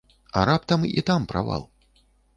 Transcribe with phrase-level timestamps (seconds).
[0.39, 1.67] А раптам і там правал?